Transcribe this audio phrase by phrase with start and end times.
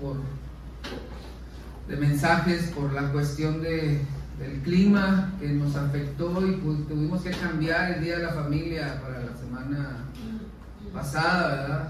[0.00, 0.16] por,
[1.88, 4.00] de mensajes por la cuestión de,
[4.38, 9.00] del clima que nos afectó y pues, tuvimos que cambiar el Día de la Familia
[9.02, 9.96] para la semana
[10.92, 11.88] pasada, ¿verdad?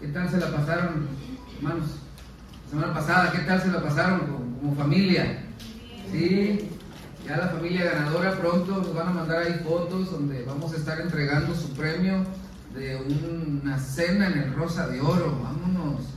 [0.00, 1.08] ¿Qué tal se la pasaron,
[1.56, 1.86] hermanos?
[2.64, 5.44] La semana pasada, ¿qué tal se la pasaron como, familia?
[6.10, 6.70] Sí,
[7.26, 11.00] ya la familia ganadora pronto nos van a mandar ahí fotos donde vamos a estar
[11.00, 12.24] entregando su premio
[12.74, 16.13] de una cena en el Rosa de Oro, vámonos.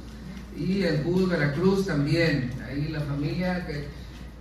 [0.58, 3.86] Y el Bus Veracruz también, ahí la familia que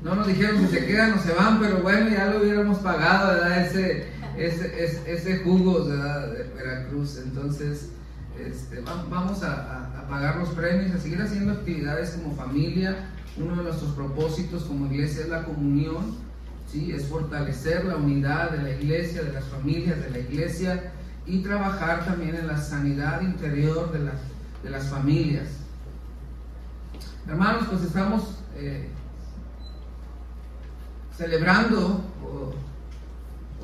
[0.03, 3.34] no nos dijeron si se quedan o se van, pero bueno, ya lo hubiéramos pagado,
[3.34, 3.67] ¿verdad?
[3.67, 7.19] Ese, ese, ese, jugo de Veracruz.
[7.19, 7.91] Entonces,
[8.39, 13.11] este, vamos a, pagar los premios, a seguir haciendo actividades como familia.
[13.36, 16.17] Uno de nuestros propósitos como iglesia es la comunión,
[16.70, 16.92] ¿sí?
[16.92, 20.92] es fortalecer la unidad de la iglesia, de las familias de la iglesia
[21.27, 24.14] y trabajar también en la sanidad interior de las,
[24.62, 25.48] de las familias.
[27.29, 28.89] Hermanos, pues estamos eh,
[31.17, 32.05] celebrando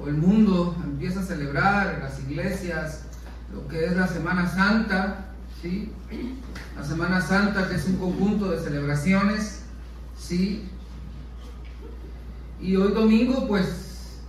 [0.01, 3.03] o el mundo empieza a celebrar, las iglesias,
[3.53, 5.27] lo que es la Semana Santa,
[5.61, 5.93] ¿sí?
[6.77, 9.63] La Semana Santa que es un conjunto de celebraciones,
[10.19, 10.69] ¿sí?
[12.61, 14.21] Y hoy domingo, pues,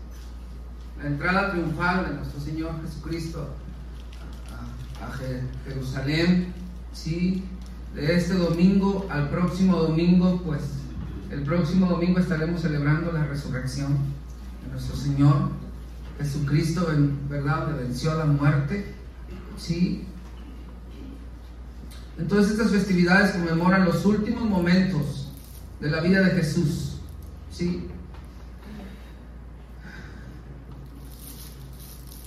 [1.02, 3.50] la entrada triunfal de nuestro Señor Jesucristo
[5.02, 5.12] a, a
[5.66, 6.54] Jerusalén,
[6.94, 7.44] ¿sí?
[7.94, 10.62] De este domingo al próximo domingo, pues,
[11.30, 13.98] el próximo domingo estaremos celebrando la resurrección
[14.64, 15.50] de nuestro Señor.
[16.20, 18.94] Jesucristo, en verdad, le venció la muerte.
[19.58, 20.06] ¿sí?
[22.18, 25.31] Entonces estas festividades conmemoran los últimos momentos
[25.80, 26.98] de la vida de Jesús.
[27.52, 27.88] ¿sí?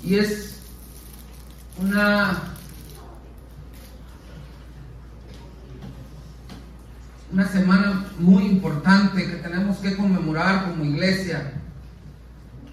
[0.03, 0.57] Y es
[1.79, 2.56] una,
[7.37, 11.53] una semana muy importante que tenemos que conmemorar como iglesia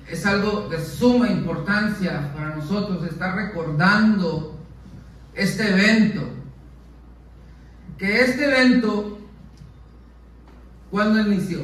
[0.07, 4.57] es algo de suma importancia para nosotros estar recordando
[5.33, 6.29] este evento.
[7.97, 9.19] Que este evento,
[10.89, 11.59] cuando inició?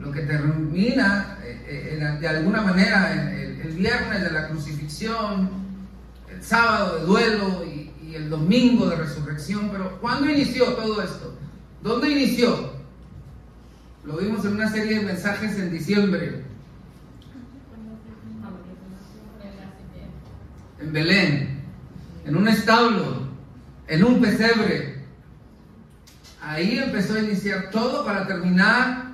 [0.00, 5.50] Lo que termina eh, eh, de alguna manera el, el, viernes de la crucifixión,
[6.28, 7.64] el sábado de duelo
[8.12, 9.70] y, el domingo de resurrección.
[9.70, 11.34] Pero ¿cuándo inició todo esto?
[11.82, 12.72] ¿Dónde inició?
[14.04, 16.44] Lo vimos en una serie de mensajes en diciembre.
[20.80, 21.62] En Belén,
[22.24, 23.28] en un establo,
[23.86, 25.02] en un pesebre.
[26.40, 29.12] Ahí empezó a iniciar todo para terminar,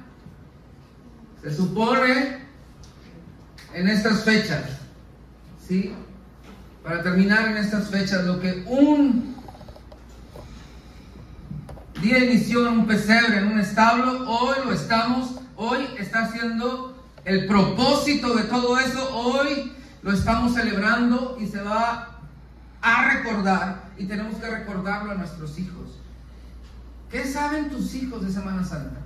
[1.42, 2.38] se supone,
[3.74, 4.64] en estas fechas.
[5.66, 5.94] ¿Sí?
[6.88, 9.36] Para terminar en estas fechas, lo que un
[12.00, 16.96] día inició en un pesebre, en un establo, hoy lo estamos, hoy está siendo
[17.26, 19.70] el propósito de todo eso, hoy
[20.00, 22.20] lo estamos celebrando y se va
[22.80, 25.98] a recordar y tenemos que recordarlo a nuestros hijos.
[27.10, 29.00] ¿Qué saben tus hijos de Semana Santa?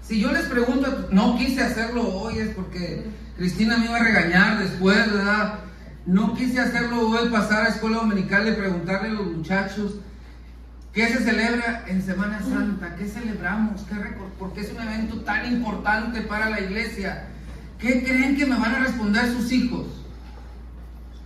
[0.00, 3.04] Si yo les pregunto, no quise hacerlo hoy es porque
[3.36, 5.60] Cristina me iba a regañar después, ¿verdad?
[6.06, 9.94] No quise hacerlo hoy, pasar a escuela dominical y preguntarle a los muchachos,
[10.92, 12.94] ¿Qué se celebra en Semana Santa?
[12.96, 13.80] ¿Qué celebramos?
[13.82, 13.94] ¿Qué
[14.38, 17.28] ¿Por qué es un evento tan importante para la iglesia?
[17.78, 19.86] ¿Qué creen que me van a responder sus hijos?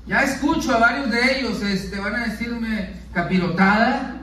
[0.07, 4.19] Ya escucho a varios de ellos, este, van a decirme capirotada,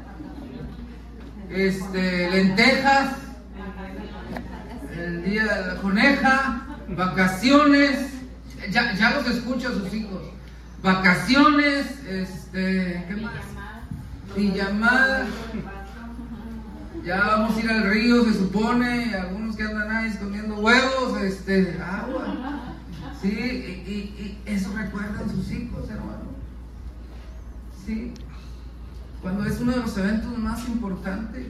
[1.49, 3.15] este, lentejas,
[4.97, 6.62] el día de la coneja,
[6.95, 8.11] vacaciones,
[8.69, 10.21] ya, ya los escucho a sus hijos,
[10.81, 13.33] vacaciones, este, ¿qué más?
[14.35, 15.27] llamada
[17.05, 19.13] Ya vamos a ir al río, se supone.
[19.13, 22.73] Algunos que andan ahí escondiendo huevos, este, agua.
[23.21, 26.33] Sí, y, eso recuerdan sus hijos, hermano.
[27.85, 28.13] Sí.
[29.21, 31.47] Cuando es uno de los eventos más importantes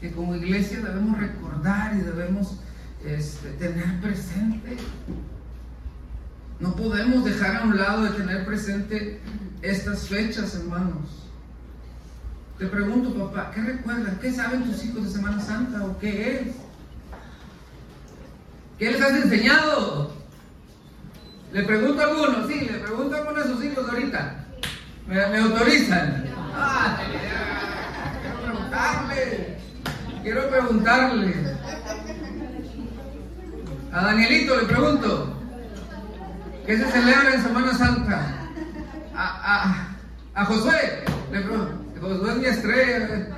[0.00, 2.60] que como iglesia debemos recordar y debemos
[3.04, 4.76] este, tener presente.
[6.58, 9.20] No podemos dejar a un lado de tener presente
[9.62, 11.20] estas fechas, hermanos.
[12.58, 14.18] Te pregunto, papá, ¿qué recuerdan?
[14.20, 16.56] ¿Qué saben tus hijos de Semana Santa o qué es?
[18.78, 20.12] ¿Qué les has enseñado?
[21.52, 24.44] Le pregunto a algunos, sí, le pregunto a algunos de sus hijos ahorita.
[25.06, 26.24] ¿Me, autorizan?
[26.54, 26.98] Ah,
[28.22, 29.58] quiero preguntarle.
[30.22, 31.49] Quiero preguntarle.
[33.92, 35.36] A Danielito le pregunto.
[36.64, 38.48] ¿Qué se celebra en Semana Santa?
[39.16, 39.88] A,
[40.34, 41.04] a, Josué.
[41.32, 41.84] Le pregunto.
[42.00, 43.28] Josué es mi estrella.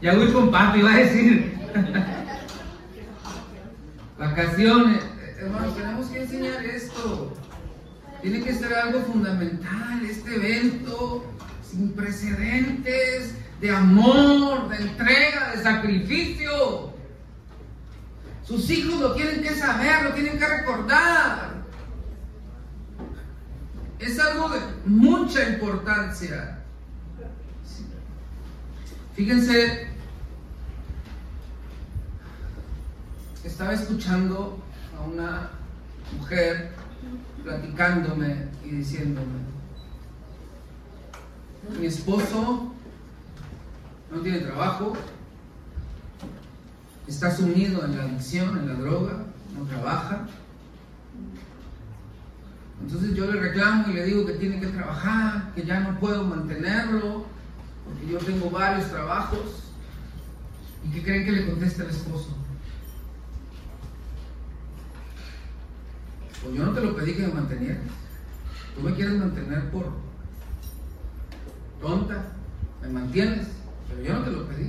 [0.00, 1.58] Ya voy con papi, va a decir.
[4.18, 5.02] Vacaciones.
[5.38, 7.34] Hermanos, tenemos que enseñar esto.
[8.20, 11.24] Tiene que ser algo fundamental, este evento
[11.68, 16.91] sin precedentes de amor, de entrega, de sacrificio.
[18.44, 21.52] Sus hijos lo tienen que saber, lo tienen que recordar.
[23.98, 26.58] Es algo de mucha importancia.
[29.14, 29.86] Fíjense,
[33.44, 34.60] estaba escuchando
[34.98, 35.50] a una
[36.18, 36.72] mujer
[37.44, 39.40] platicándome y diciéndome,
[41.78, 42.72] mi esposo
[44.10, 44.94] no tiene trabajo,
[47.06, 49.24] está sumido en la adicción, en la droga,
[49.56, 50.26] no trabaja.
[52.82, 56.24] Entonces yo le reclamo y le digo que tiene que trabajar, que ya no puedo
[56.24, 57.26] mantenerlo,
[57.84, 59.72] porque yo tengo varios trabajos.
[60.84, 62.36] ¿Y qué creen que le contesta el esposo?
[66.42, 67.82] Pues yo no te lo pedí que me mantenieras.
[68.74, 69.92] Tú me quieres mantener por
[71.80, 72.32] tonta,
[72.80, 73.46] me mantienes,
[73.88, 74.66] pero yo no te lo pedí.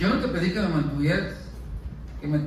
[0.00, 1.34] Yo no te pedí que me mantuvieras.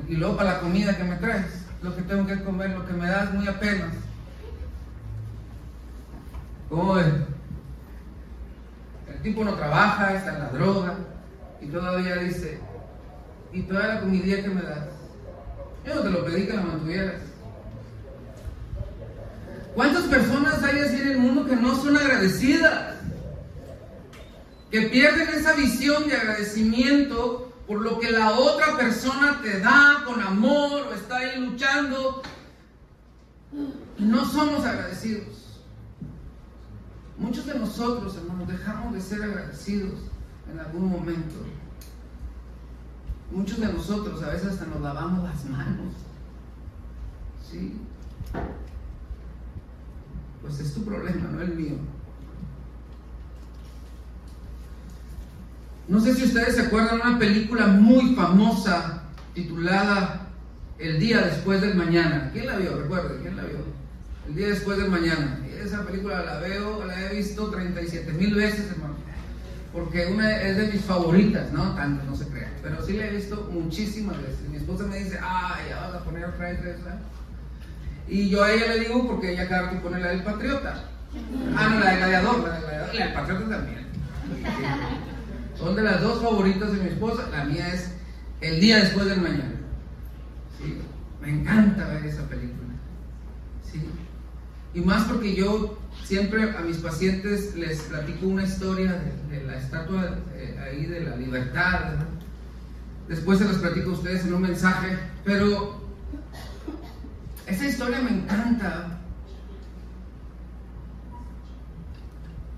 [0.08, 1.46] y luego para la comida que me traes,
[1.82, 3.94] lo que tengo que comer, lo que me das muy apenas.
[6.68, 7.06] ¿Cómo es?
[9.08, 10.94] El tipo no trabaja, está en la droga,
[11.60, 12.58] y todavía dice,
[13.52, 14.86] y toda la comida que me das,
[15.86, 17.20] yo no te lo pedí que me mantuvieras.
[19.76, 22.93] ¿Cuántas personas hay así en el mundo que no son agradecidas?
[24.74, 30.20] Que pierden esa visión de agradecimiento por lo que la otra persona te da con
[30.20, 32.22] amor o está ahí luchando.
[33.98, 35.60] No somos agradecidos.
[37.16, 39.94] Muchos de nosotros, hermanos, dejamos de ser agradecidos
[40.52, 41.36] en algún momento.
[43.30, 45.94] Muchos de nosotros a veces hasta nos lavamos las manos.
[47.48, 47.78] ¿Sí?
[50.42, 51.76] pues es tu problema, no el mío.
[55.86, 59.02] No sé si ustedes se acuerdan de una película muy famosa
[59.34, 60.28] titulada
[60.78, 62.30] El día después del mañana.
[62.32, 62.80] ¿Quién la vio?
[62.80, 63.58] Recuerden, ¿quién la vio?
[64.26, 65.40] El día después del mañana.
[65.62, 68.94] Esa película la veo, la he visto 37 mil veces, hermano.
[69.74, 71.74] Porque una es de mis favoritas, ¿no?
[71.74, 72.52] Tanto, no se crean.
[72.62, 74.48] Pero sí la he visto muchísimas veces.
[74.48, 76.98] Mi esposa me dice, ah, ya vas a poner otra vez esa.
[78.08, 80.84] Y yo a ella le digo porque ella cada que pone la del patriota.
[81.56, 83.84] Ah, no, la de gladiador, la de gladiador, la del patriota también.
[85.58, 87.28] Son de las dos favoritas de mi esposa.
[87.30, 87.92] La mía es
[88.40, 89.54] El día después del mañana.
[90.58, 90.78] Sí,
[91.20, 92.74] me encanta ver esa película.
[93.70, 93.82] Sí.
[94.74, 100.18] Y más porque yo siempre a mis pacientes les platico una historia de, la estatua
[100.64, 101.94] ahí de la libertad.
[103.08, 104.98] Después se los platico a ustedes en un mensaje.
[105.24, 105.80] Pero
[107.46, 109.00] esa historia me encanta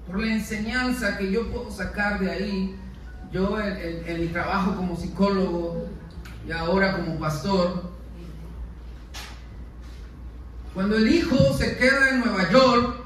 [0.06, 2.76] por la enseñanza que yo puedo sacar de ahí,
[3.32, 5.88] yo en, mi trabajo como psicólogo
[6.46, 7.90] y ahora como pastor.
[10.74, 12.96] Cuando el hijo se queda en Nueva York,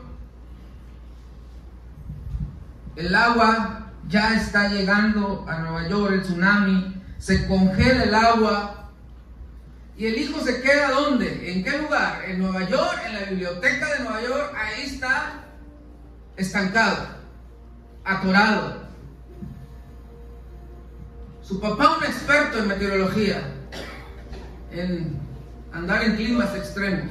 [2.97, 8.91] el agua ya está llegando a Nueva York, el tsunami, se congela el agua
[9.97, 11.53] y el hijo se queda ¿dónde?
[11.53, 12.25] ¿En qué lugar?
[12.27, 15.45] En Nueva York, en la biblioteca de Nueva York, ahí está
[16.37, 17.07] estancado,
[18.05, 18.80] atorado.
[21.51, 23.43] Su papá, un experto en meteorología,
[24.71, 25.19] en
[25.73, 27.11] andar en climas extremos,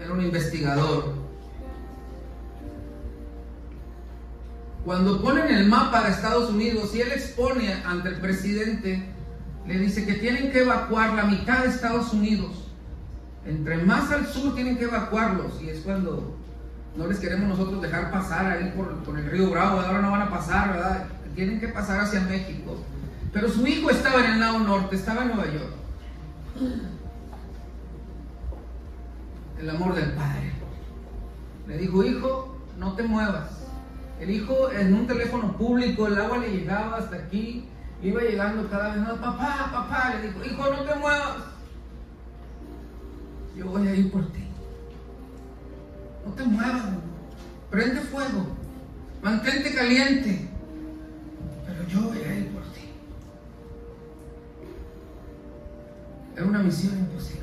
[0.00, 1.14] era un investigador.
[4.84, 9.14] Cuando ponen el mapa de Estados Unidos y él expone ante el presidente
[9.64, 12.68] le dice que tienen que evacuar la mitad de Estados Unidos.
[13.46, 16.36] Entre más al sur tienen que evacuarlos y es cuando
[16.96, 20.30] no les queremos nosotros dejar pasar ahí por, el río Bravo, ahora no van a
[20.30, 21.06] pasar, ¿verdad?
[21.34, 22.76] Tienen que pasar hacia México.
[23.32, 25.74] Pero su hijo estaba en el lado norte, estaba en Nueva York.
[29.58, 30.52] El amor del padre.
[31.66, 33.50] Le dijo, hijo, no te muevas.
[34.20, 37.68] El hijo en un teléfono público, el agua le llegaba hasta aquí,
[38.02, 41.36] Iba llegando cada vez más, papá, papá, le dijo, hijo, no te muevas.
[43.56, 44.44] yo voy a ir por ti.
[46.26, 46.82] No te muevas,
[47.70, 48.46] prende fuego,
[49.22, 50.48] mantente caliente,
[51.66, 52.80] pero yo ir por ti.
[56.36, 57.42] Es una misión imposible.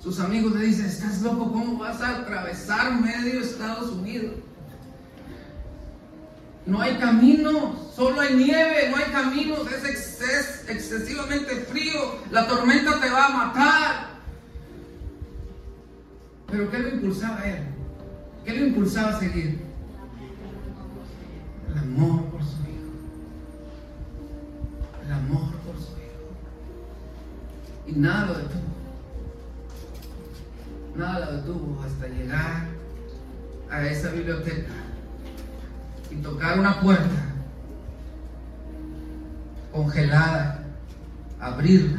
[0.00, 4.36] Sus amigos le dicen, estás loco, ¿cómo vas a atravesar medio Estados Unidos?
[6.64, 13.10] No hay camino, solo hay nieve, no hay caminos, es, excesivamente frío, la tormenta te
[13.10, 14.08] va a matar.
[16.50, 17.62] Pero ¿qué lo impulsaba a él?
[18.44, 19.67] ¿Qué lo impulsaba a seguir?
[21.98, 22.92] Amor por su hijo.
[25.04, 26.28] El amor por su hijo.
[27.88, 28.62] Y nada lo detuvo.
[30.94, 32.68] Nada lo detuvo hasta llegar
[33.68, 34.74] a esa biblioteca
[36.12, 37.34] y tocar una puerta
[39.72, 40.66] congelada,
[41.40, 41.98] abrirla,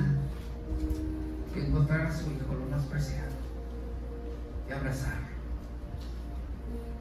[1.53, 3.33] que encontrar a su hijo lo más preciado
[4.69, 5.27] y abrazarlo.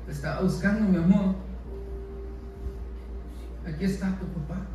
[0.09, 1.48] Estaba buscando mi amor.
[3.79, 4.67] Aquí está tu papá.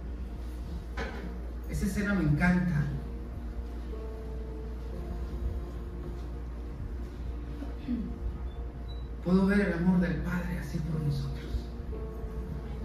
[1.70, 2.86] Esa escena me encanta.
[9.26, 11.44] Puedo ver el amor del Padre así por nosotros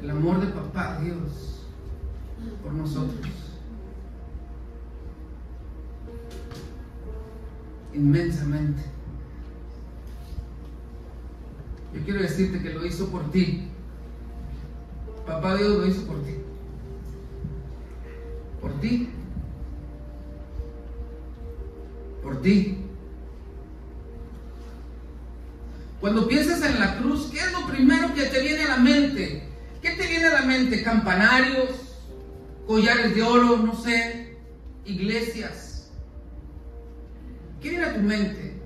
[0.02, 1.64] el amor de papá Dios
[2.62, 3.26] por nosotros.
[7.94, 8.82] Inmensamente.
[11.94, 13.68] Yo quiero decirte que lo hizo por ti.
[15.28, 16.34] Papá Dios lo hizo por ti.
[18.62, 19.08] Por ti.
[22.22, 22.78] Por ti.
[26.00, 29.42] Cuando piensas en la cruz, ¿qué es lo primero que te viene a la mente?
[29.82, 30.82] ¿Qué te viene a la mente?
[30.82, 31.70] Campanarios,
[32.66, 34.38] collares de oro, no sé,
[34.86, 35.90] iglesias.
[37.60, 38.58] ¿Qué viene a tu mente?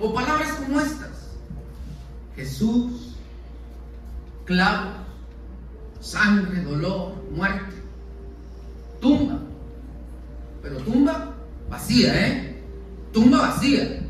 [0.00, 1.30] O palabras como estas.
[2.34, 3.13] Jesús,
[4.44, 4.94] clavos,
[6.00, 7.82] sangre, dolor, muerte.
[9.00, 9.38] Tumba.
[10.62, 11.34] Pero tumba
[11.68, 12.62] vacía, ¿eh?
[13.12, 14.00] Tumba vacía.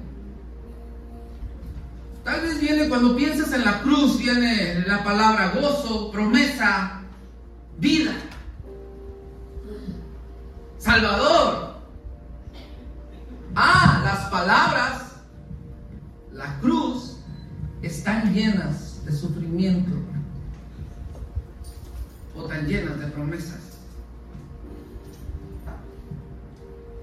[2.24, 7.02] Tal vez viene cuando piensas en la cruz, viene la palabra gozo, promesa,
[7.78, 8.12] vida,
[10.78, 11.74] Salvador.
[13.54, 15.02] Ah, las palabras,
[16.32, 17.18] la cruz,
[17.82, 19.92] están llenas de sufrimiento
[22.48, 23.60] tan llenas de promesas.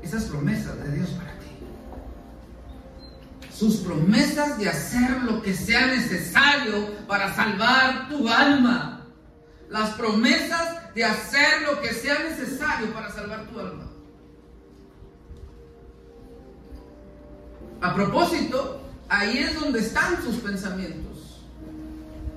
[0.02, 1.32] Esas promesas de Dios para
[3.62, 9.06] sus promesas de hacer lo que sea necesario para salvar tu alma.
[9.70, 13.88] Las promesas de hacer lo que sea necesario para salvar tu alma.
[17.82, 21.46] A propósito, ahí es donde están sus pensamientos.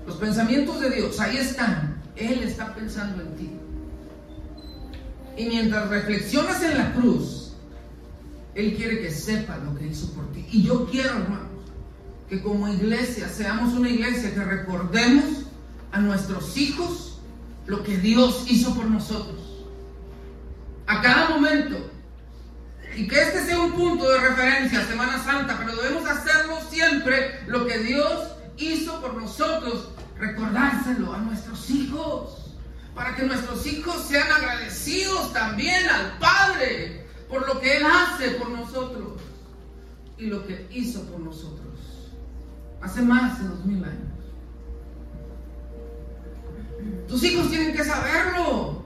[0.06, 1.93] Los pensamientos de Dios, ahí están.
[2.16, 3.50] Él está pensando en ti.
[5.36, 7.52] Y mientras reflexionas en la cruz,
[8.54, 10.46] él quiere que sepa lo que hizo por ti.
[10.50, 11.48] Y yo quiero, hermanos,
[12.28, 15.24] que como iglesia seamos una iglesia que recordemos
[15.92, 17.18] a nuestros hijos
[17.66, 19.40] lo que Dios hizo por nosotros.
[20.86, 21.90] A cada momento.
[22.96, 27.66] Y que este sea un punto de referencia, Semana Santa, pero debemos hacerlo siempre lo
[27.66, 32.54] que Dios hizo por nosotros, recordárselo a nuestros hijos,
[32.94, 38.50] para que nuestros hijos sean agradecidos también al Padre por lo que Él hace por
[38.50, 39.20] nosotros
[40.16, 41.64] y lo que hizo por nosotros
[42.84, 44.14] hace más de dos mil años.
[47.08, 48.84] Tus hijos tienen que saberlo.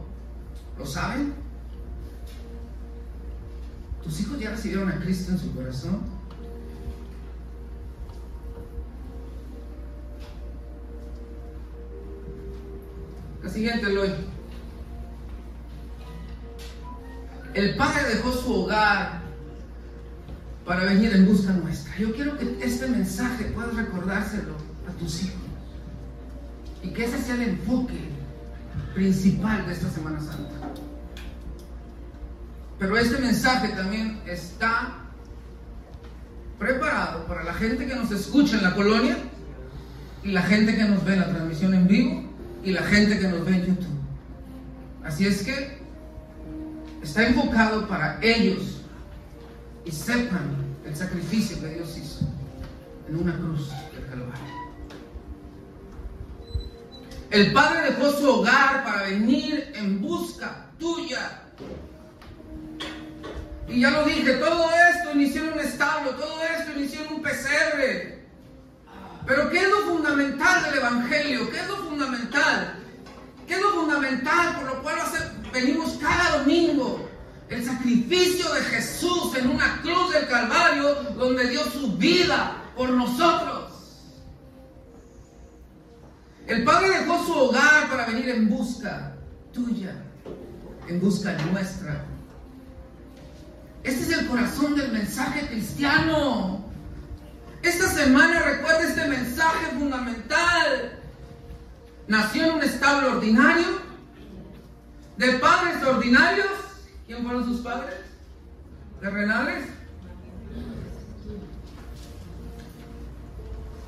[0.78, 1.35] ¿Lo saben?
[4.04, 6.17] ¿Tus hijos ya recibieron a Cristo en su corazón?
[13.49, 14.11] La siguiente, Eloy.
[17.55, 19.23] El Padre dejó su hogar
[20.67, 21.97] para venir en busca nuestra.
[21.97, 24.55] Yo quiero que este mensaje puedas recordárselo
[24.87, 25.40] a tus hijos.
[26.83, 28.11] Y que ese sea el enfoque
[28.93, 30.69] principal de esta Semana Santa.
[32.78, 34.93] Pero este mensaje también está
[36.59, 39.17] preparado para la gente que nos escucha en la colonia
[40.23, 42.27] y la gente que nos ve en la transmisión en vivo
[42.62, 43.99] y la gente que nos ve en YouTube.
[45.05, 45.79] Así es que
[47.03, 48.83] está enfocado para ellos
[49.85, 52.29] y sepan el sacrificio que Dios hizo
[53.09, 54.59] en una cruz del Calvario.
[57.31, 61.43] El Padre dejó su hogar para venir en busca tuya.
[63.69, 67.23] Y ya lo dije, todo esto inició en un establo, todo esto inició en un
[67.23, 68.17] pesebre.
[69.28, 71.50] Pero ¿qué es lo fundamental del Evangelio?
[71.50, 72.76] ¿Qué es lo fundamental?
[73.47, 74.97] ¿Qué es lo fundamental por lo cual
[75.52, 77.06] venimos cada domingo?
[77.50, 83.70] El sacrificio de Jesús en una cruz del Calvario donde dio su vida por nosotros.
[86.47, 89.14] El Padre dejó su hogar para venir en busca
[89.52, 89.94] tuya,
[90.88, 92.02] en busca nuestra.
[93.82, 96.67] Este es el corazón del mensaje cristiano.
[97.62, 101.00] Esta semana recuerda este mensaje fundamental.
[102.07, 103.67] Nació en un establo ordinario,
[105.17, 106.47] de padres ordinarios.
[107.07, 107.95] ¿Quién fueron sus padres?
[109.00, 109.67] ¿Terrenales?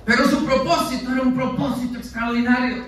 [0.05, 2.85] Pero su propósito era un propósito extraordinario.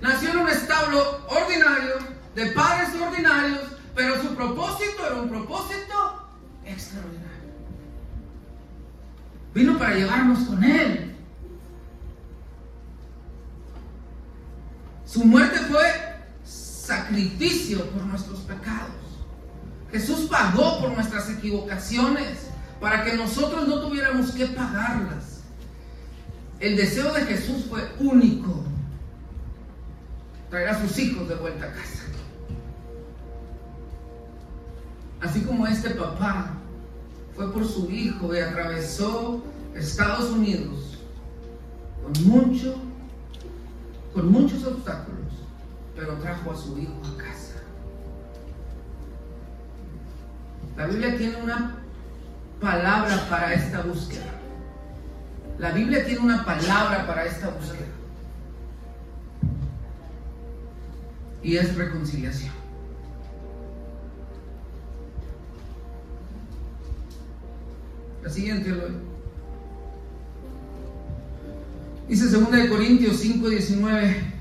[0.00, 1.94] Nació en un establo ordinario,
[2.34, 3.60] de padres ordinarios,
[3.94, 6.28] pero su propósito era un propósito
[6.64, 7.31] extraordinario.
[9.54, 11.14] Vino para llevarnos con Él.
[15.04, 15.84] Su muerte fue
[16.44, 18.90] sacrificio por nuestros pecados.
[19.90, 22.46] Jesús pagó por nuestras equivocaciones
[22.80, 25.42] para que nosotros no tuviéramos que pagarlas.
[26.60, 28.64] El deseo de Jesús fue único.
[30.48, 32.04] Traer a sus hijos de vuelta a casa.
[35.20, 36.54] Así como este papá
[37.36, 39.42] fue por su hijo y atravesó
[39.74, 40.98] Estados Unidos
[42.02, 42.76] con mucho,
[44.12, 45.32] con muchos obstáculos,
[45.96, 47.62] pero trajo a su hijo a casa.
[50.76, 51.76] La Biblia tiene una
[52.60, 54.24] palabra para esta búsqueda.
[55.58, 57.86] La Biblia tiene una palabra para esta búsqueda.
[61.42, 62.61] Y es reconciliación.
[68.22, 69.12] La siguiente lo
[72.08, 74.32] Dice 2 Corintios 5, 19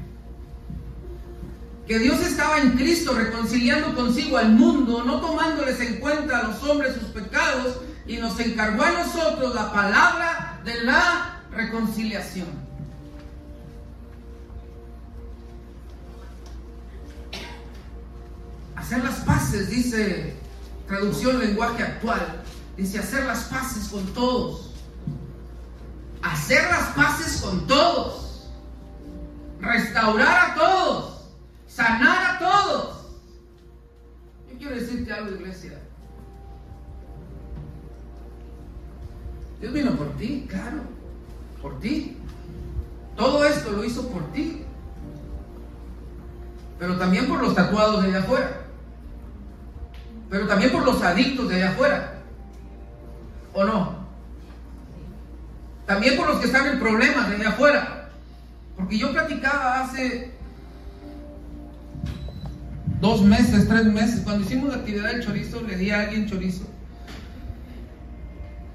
[1.91, 6.63] que Dios estaba en Cristo reconciliando consigo al mundo, no tomándoles en cuenta a los
[6.63, 12.47] hombres sus pecados, y nos encargó a nosotros la palabra de la reconciliación.
[18.77, 20.33] Hacer las paces, dice
[20.87, 22.41] traducción lenguaje actual,
[22.77, 24.71] Dice hacer las paces con todos.
[26.21, 28.49] Hacer las paces con todos.
[29.59, 31.21] Restaurar a todos.
[31.67, 33.05] Sanar a todos.
[34.49, 35.79] Yo quiero decirte algo, iglesia.
[39.59, 40.81] Dios vino por ti, claro.
[41.61, 42.17] Por ti.
[43.15, 44.63] Todo esto lo hizo por ti.
[46.79, 48.61] Pero también por los tatuados de allá afuera.
[50.31, 52.20] Pero también por los adictos de allá afuera.
[53.53, 54.01] ¿O no?
[55.85, 58.09] También por los que están en problemas de afuera.
[58.77, 60.31] Porque yo platicaba hace
[63.01, 66.65] dos meses, tres meses, cuando hicimos la actividad del chorizo, le di a alguien chorizo.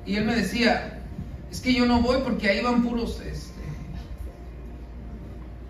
[0.04, 1.00] Y él me decía,
[1.50, 3.62] es que yo no voy porque ahí van puros este,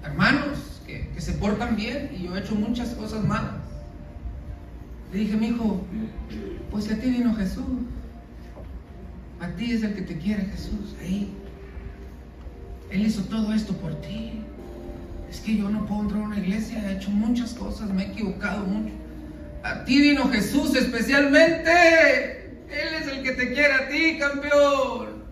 [0.02, 3.54] hermanos que, que, se portan bien y yo he hecho muchas cosas malas.
[5.12, 5.82] Le dije, mi hijo,
[6.70, 7.64] pues a ti vino Jesús.
[9.40, 11.32] A ti es el que te quiere Jesús ahí.
[12.90, 14.40] Él hizo todo esto por ti.
[15.30, 18.12] Es que yo no puedo entrar a una iglesia, he hecho muchas cosas, me he
[18.12, 18.94] equivocado mucho.
[19.62, 21.70] A ti vino Jesús especialmente.
[22.68, 25.24] Él es el que te quiere a ti, campeón.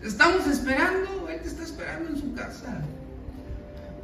[0.00, 2.80] Te estamos esperando, Él te está esperando en su casa.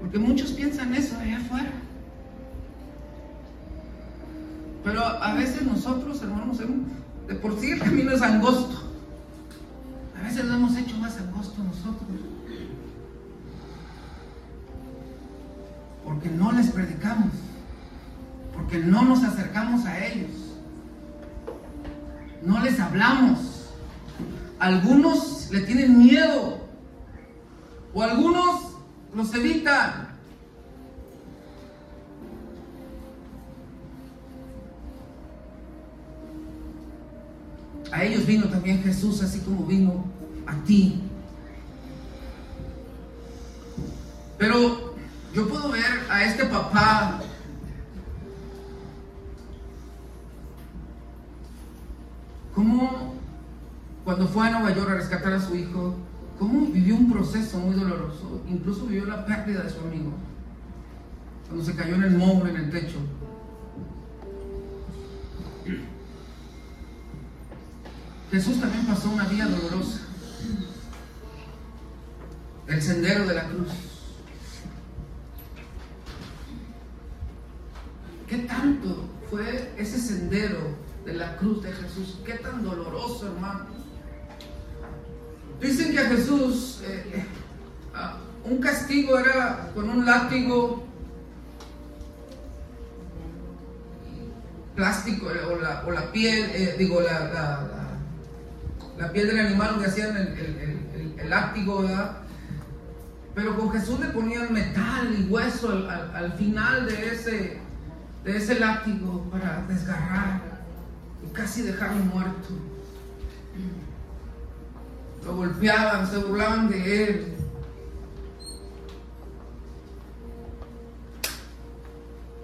[0.01, 1.73] Porque muchos piensan eso allá afuera.
[4.83, 6.59] Pero a veces nosotros, hermanos,
[7.29, 8.80] de por sí el camino es angosto.
[10.31, 12.21] A veces lo hemos hecho más angosto nosotros.
[16.05, 17.33] Porque no les predicamos.
[18.55, 20.31] Porque no nos acercamos a ellos.
[22.45, 23.71] No les hablamos.
[24.61, 26.61] Algunos le tienen miedo.
[27.93, 28.77] O algunos
[29.13, 30.11] los evitan.
[37.91, 40.20] A ellos vino también Jesús, así como vino
[40.51, 41.01] a ti.
[44.39, 44.95] Pero
[45.33, 47.21] yo puedo ver a este papá
[52.55, 53.15] como
[54.05, 55.95] cuando fue a Nueva York a rescatar a su hijo,
[56.39, 60.13] cómo vivió un proceso muy doloroso, incluso vivió la pérdida de su amigo,
[61.47, 62.97] cuando se cayó en el móvil en el techo.
[68.31, 70.10] Jesús también pasó una vía dolorosa.
[72.71, 73.69] El sendero de la cruz.
[78.29, 82.21] ¿Qué tanto fue ese sendero de la cruz de Jesús?
[82.25, 83.67] ¿Qué tan doloroso, hermano?
[85.61, 87.25] Dicen que a Jesús eh, eh,
[88.45, 90.85] un castigo era con un látigo
[94.77, 97.99] plástico o la, o la piel, eh, digo, la,
[98.97, 102.30] la, piel del animal donde hacían el, el, el, látigo, ¿verdad?
[103.41, 107.59] Pero con Jesús le ponían metal y hueso al, al, final de ese,
[108.23, 110.43] de ese látigo para desgarrar
[111.25, 112.49] y casi dejarlo muerto.
[115.25, 117.35] Lo golpeaban, se burlaban de él.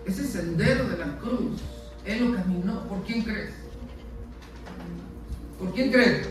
[0.07, 1.61] Ese sendero de la cruz
[2.07, 2.89] él lo caminó.
[2.89, 3.53] ¿Por quién crees?
[5.59, 6.27] ¿Por quién crees?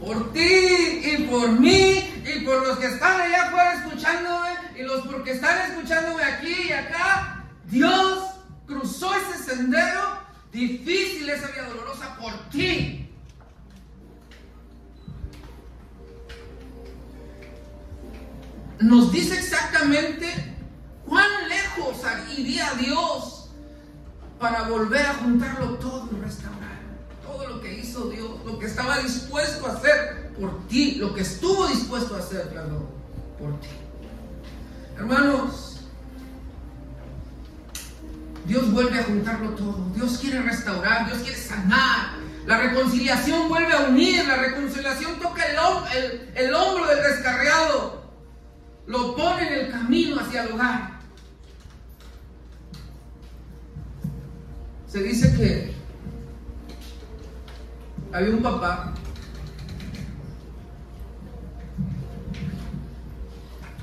[0.00, 5.06] Por ti y por mí y por los que están allá afuera escuchándome y los
[5.06, 7.44] porque están escuchándome aquí y acá.
[7.64, 8.30] Dios
[8.66, 10.20] cruzó ese sendero
[10.52, 13.08] difícil, esa vida dolorosa por ti.
[18.80, 20.56] Nos dice exactamente
[21.06, 22.02] cuán lejos
[22.36, 23.50] iría Dios
[24.38, 26.80] para volver a juntarlo todo y restaurar.
[27.22, 31.20] Todo lo que hizo Dios, lo que estaba dispuesto a hacer por ti, lo que
[31.20, 32.86] estuvo dispuesto a hacer, perdón,
[33.38, 33.68] por ti.
[34.96, 35.80] Hermanos,
[38.46, 39.90] Dios vuelve a juntarlo todo.
[39.94, 42.14] Dios quiere restaurar, Dios quiere sanar.
[42.46, 48.02] La reconciliación vuelve a unir, la reconciliación toca el, el hombro del descarriado,
[48.86, 51.00] lo pone en el camino hacia el hogar.
[54.88, 55.74] Se dice que
[58.12, 58.94] había un papá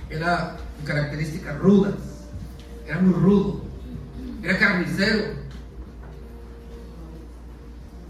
[0.09, 1.95] era características rudas,
[2.85, 3.61] era muy rudo,
[4.43, 5.37] era carnicero.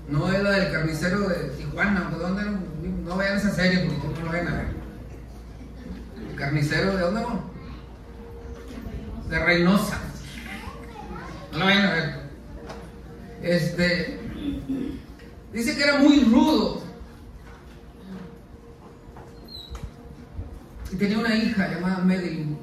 [0.09, 2.43] No era del carnicero de Tijuana, ¿de dónde
[3.03, 4.67] No vean esa serie porque no lo ven a ver.
[6.29, 7.51] El carnicero de dónde no?
[9.29, 9.99] De Reynosa.
[11.51, 12.15] No lo vayan a ver.
[13.41, 14.19] Este,
[15.51, 16.86] dice que era muy rudo.
[20.91, 22.57] Y tenía una hija llamada Madeline.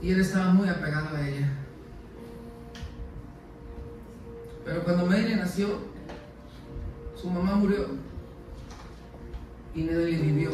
[0.00, 1.48] Y él estaba muy apegado a ella.
[4.64, 5.78] Pero cuando Madeline nació,
[7.20, 7.86] su mamá murió.
[9.74, 10.50] Y Madeline vivió.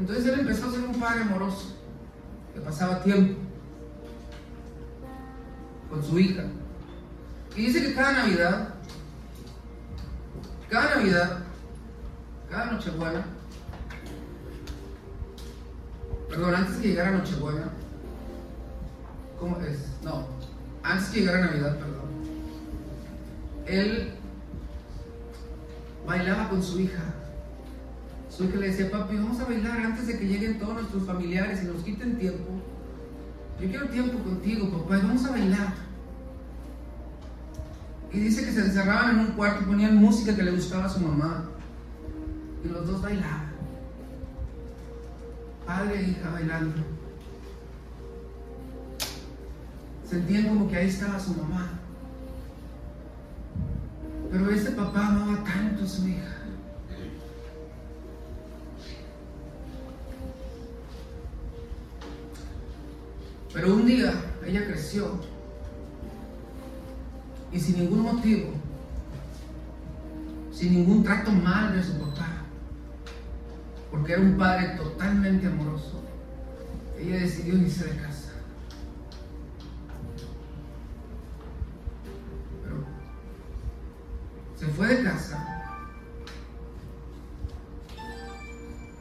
[0.00, 1.76] Entonces él empezó a ser un padre amoroso
[2.54, 3.38] que pasaba tiempo
[5.90, 6.44] con su hija.
[7.56, 8.74] Y dice que cada Navidad,
[10.70, 11.38] cada Navidad,
[12.48, 13.24] cada Nochebuena,
[16.28, 17.70] perdón, antes que llegara Nochebuena,
[19.38, 19.78] ¿cómo es?
[20.02, 20.26] No,
[20.82, 22.10] antes que llegara Navidad, perdón,
[23.66, 24.14] él
[26.06, 27.02] bailaba con su hija
[28.48, 31.66] que le decía, papi, vamos a bailar antes de que lleguen todos nuestros familiares y
[31.66, 32.50] nos quiten tiempo.
[33.60, 35.89] Yo quiero tiempo contigo, papá, y vamos a bailar.
[38.12, 40.88] Y dice que se encerraban en un cuarto y ponían música que le gustaba a
[40.88, 41.48] su mamá.
[42.64, 43.50] Y los dos bailaban.
[45.66, 46.82] Padre e hija bailando.
[50.08, 51.70] Sentían como que ahí estaba su mamá.
[54.30, 56.40] Pero ese papá amaba tanto a su hija
[63.52, 64.12] Pero un día
[64.46, 65.20] ella creció
[67.52, 68.50] y sin ningún motivo,
[70.52, 72.44] sin ningún trato mal de su papá,
[73.90, 76.02] porque era un padre totalmente amoroso,
[76.98, 78.32] ella decidió irse de casa.
[82.62, 82.84] Pero
[84.56, 85.46] se fue de casa,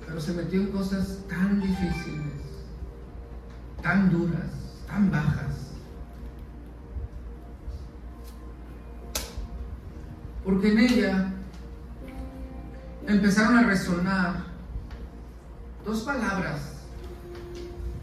[0.06, 2.50] pero se metió en cosas tan difíciles
[3.82, 4.52] tan duras,
[4.88, 5.59] tan bajas.
[10.50, 11.32] Porque en ella
[13.06, 14.46] empezaron a resonar
[15.86, 16.60] dos palabras.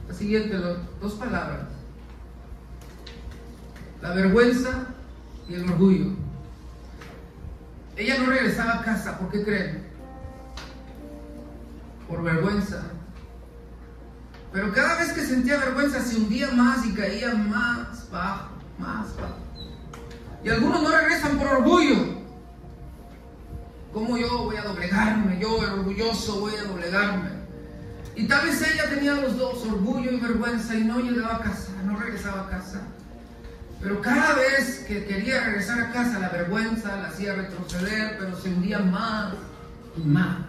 [0.07, 1.67] La siguiente, dos palabras.
[4.01, 4.87] La vergüenza
[5.49, 6.13] y el orgullo.
[7.97, 9.85] Ella no regresaba a casa, ¿por qué creen?
[12.09, 12.85] Por vergüenza
[14.53, 18.51] pero cada vez que sentía vergüenza se hundía más y caía más bajo.
[18.79, 19.09] más,
[20.45, 22.16] Y algunos no regresan por orgullo.
[23.97, 25.39] ¿Cómo yo voy a doblegarme?
[25.41, 27.31] Yo, orgulloso, voy a doblegarme.
[28.15, 31.71] Y tal vez ella tenía los dos, orgullo y vergüenza, y no llegaba a casa,
[31.83, 32.83] no regresaba a casa.
[33.81, 38.51] Pero cada vez que quería regresar a casa, la vergüenza la hacía retroceder, pero se
[38.51, 39.33] hundía más
[39.97, 40.41] y más.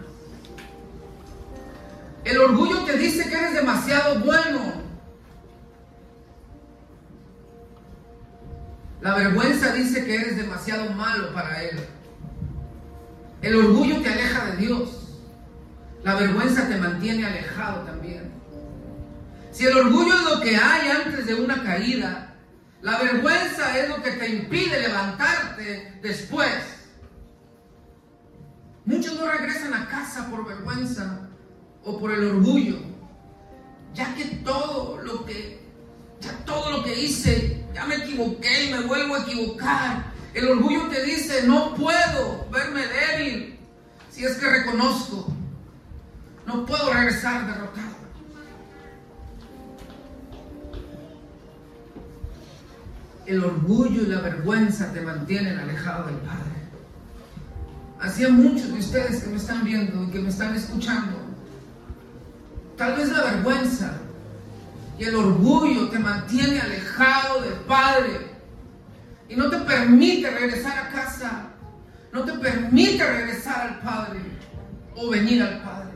[2.24, 4.60] El orgullo te dice que eres demasiado bueno.
[9.00, 11.80] La vergüenza dice que eres demasiado malo para Él.
[13.42, 14.90] El orgullo te aleja de Dios.
[16.02, 18.32] La vergüenza te mantiene alejado también.
[19.50, 22.34] Si el orgullo es lo que hay antes de una caída,
[22.82, 26.52] la vergüenza es lo que te impide levantarte después.
[28.84, 31.28] Muchos no regresan a casa por vergüenza
[31.84, 32.78] o por el orgullo,
[33.94, 35.58] ya que todo lo que
[36.20, 40.07] ya todo lo que hice, ya me equivoqué y me vuelvo a equivocar.
[40.34, 43.58] El orgullo te dice, no puedo verme débil
[44.10, 45.32] si es que reconozco.
[46.46, 47.98] No puedo regresar derrotado.
[53.26, 56.58] El orgullo y la vergüenza te mantienen alejado del Padre.
[58.00, 61.18] Así a muchos de ustedes que me están viendo y que me están escuchando,
[62.76, 63.98] tal vez la vergüenza
[64.98, 68.27] y el orgullo te mantiene alejado del Padre
[69.28, 71.50] y no te permite regresar a casa,
[72.12, 74.20] no te permite regresar al Padre
[74.96, 75.88] o venir al Padre.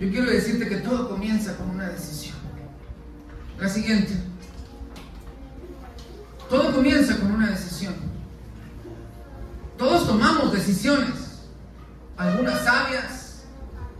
[0.00, 2.36] Yo quiero decirte que todo comienza con una decisión.
[3.58, 4.14] La siguiente.
[6.48, 7.94] Todo comienza con una decisión.
[9.76, 11.44] Todos tomamos decisiones,
[12.16, 13.44] algunas sabias,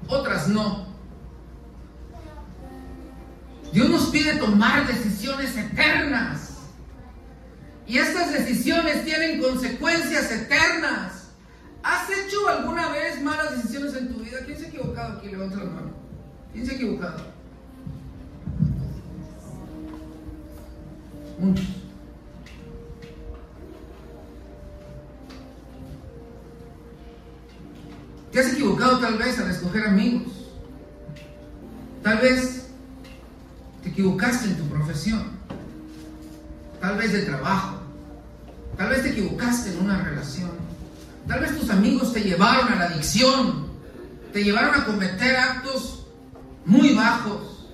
[0.08, 0.87] otras no.
[3.72, 6.48] Dios nos pide tomar decisiones eternas.
[7.86, 11.28] Y estas decisiones tienen consecuencias eternas.
[11.82, 14.38] ¿Has hecho alguna vez malas decisiones en tu vida?
[14.44, 15.28] ¿Quién se ha equivocado aquí?
[15.28, 15.90] Levanta la mano.
[16.52, 17.38] ¿Quién se ha equivocado?
[21.38, 21.66] Muchos.
[28.32, 30.32] Te has equivocado tal vez al escoger amigos.
[32.02, 32.67] Tal vez
[33.88, 35.30] te equivocaste en tu profesión.
[36.80, 37.80] Tal vez de trabajo.
[38.76, 40.50] Tal vez te equivocaste en una relación.
[41.26, 43.68] Tal vez tus amigos te llevaron a la adicción.
[44.32, 46.06] Te llevaron a cometer actos
[46.66, 47.66] muy bajos.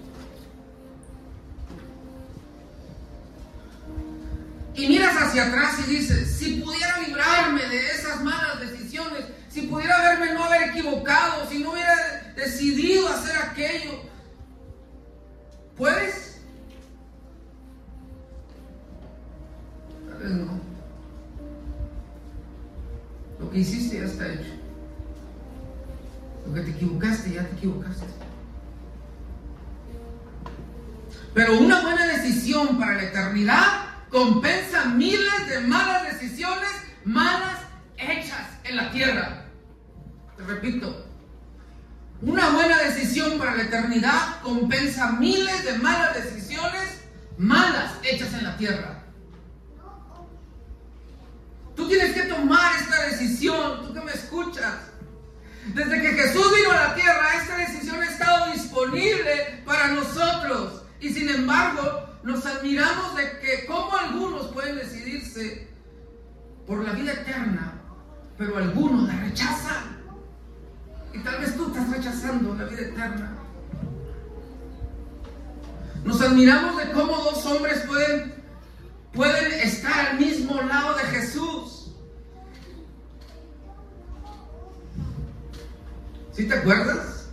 [4.76, 9.98] Y miras hacia atrás y dices, si pudiera librarme de esas malas decisiones, si pudiera
[9.98, 14.13] haberme no haber equivocado, si no hubiera decidido hacer aquello.
[15.76, 16.40] ¿Puedes?
[20.08, 20.60] Tal vez no.
[23.40, 24.54] Lo que hiciste ya está hecho.
[26.46, 28.06] Lo que te equivocaste, ya te equivocaste.
[31.34, 33.66] Pero una buena decisión para la eternidad
[34.08, 36.70] compensa miles de malas decisiones,
[37.04, 37.58] malas
[37.98, 39.44] hechas en la tierra
[40.46, 41.06] repito,
[42.24, 47.04] una buena decisión para la eternidad compensa miles de malas decisiones
[47.36, 49.02] malas hechas en la tierra.
[51.74, 54.74] Tú tienes que tomar esta decisión, tú que me escuchas.
[55.74, 60.82] Desde que Jesús vino a la tierra, esta decisión ha estado disponible para nosotros.
[61.00, 65.68] Y sin embargo, nos admiramos de que como algunos pueden decidirse
[66.66, 67.80] por la vida eterna,
[68.38, 70.03] pero algunos la rechazan.
[71.14, 73.32] Y tal vez tú estás rechazando la vida eterna.
[76.04, 78.34] Nos admiramos de cómo dos hombres pueden,
[79.12, 81.92] pueden estar al mismo lado de Jesús.
[86.32, 87.28] ¿Sí te acuerdas?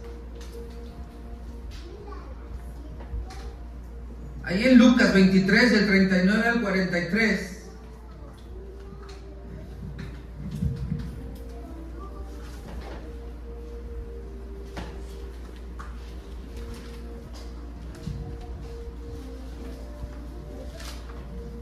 [4.43, 7.60] Ahí en Lucas 23, del 39 al 43.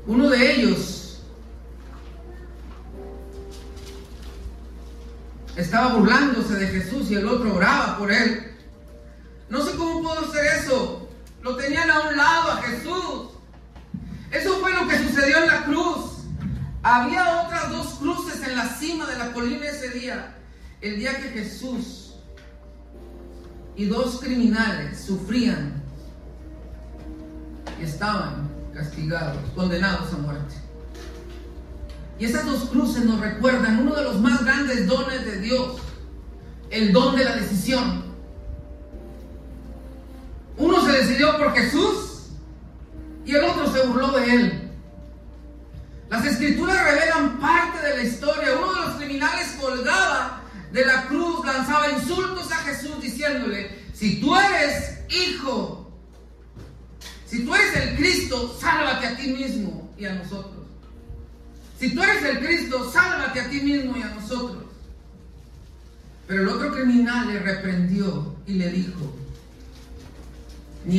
[0.10, 1.20] Uno de ellos
[5.56, 8.56] estaba burlándose de Jesús y el otro oraba por él.
[9.50, 11.08] No sé cómo pudo ser eso.
[11.44, 13.30] Lo tenían a un lado a Jesús.
[14.32, 16.24] Eso fue lo que sucedió en la cruz.
[16.82, 20.36] Había otras dos cruces en la cima de la colina ese día.
[20.82, 22.16] El día que Jesús
[23.76, 25.69] y dos criminales sufrían
[29.60, 30.56] condenados a muerte.
[32.18, 35.76] Y esas dos cruces nos recuerdan uno de los más grandes dones de Dios,
[36.70, 38.09] el don de la decisión.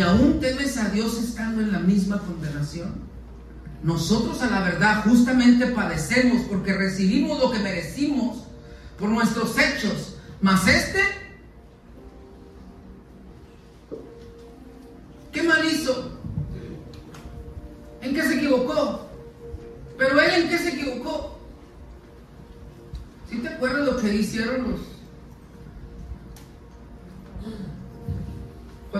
[0.00, 2.94] Aún temes a Dios estando en la misma condenación.
[3.82, 8.44] Nosotros a la verdad justamente padecemos porque recibimos lo que merecimos
[8.98, 10.16] por nuestros hechos.
[10.40, 11.00] Mas este,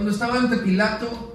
[0.01, 1.30] Cuando estaba ante Pilato,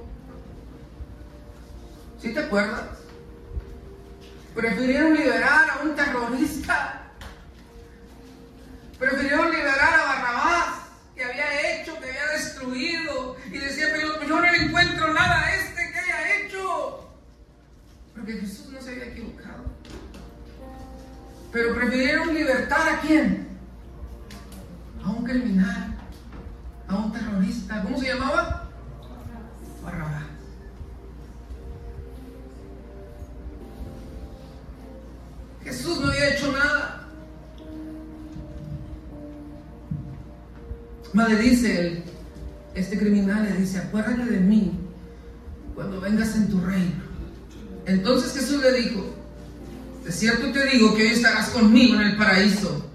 [50.75, 52.85] digo que hoy estarás conmigo en el paraíso.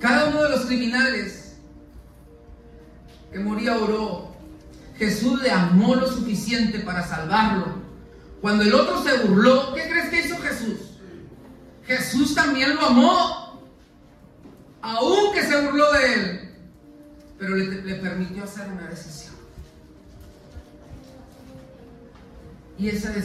[0.00, 1.56] Cada uno de los criminales
[3.32, 4.36] que moría oró.
[4.96, 7.66] Jesús le amó lo suficiente para salvarlo.
[8.40, 9.65] Cuando el otro se burló,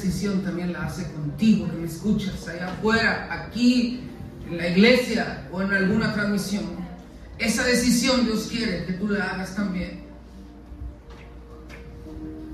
[0.01, 4.01] decisión también la hace contigo, que me escuchas allá afuera, aquí,
[4.49, 6.65] en la iglesia o en alguna transmisión.
[7.37, 10.01] Esa decisión Dios quiere que tú la hagas también.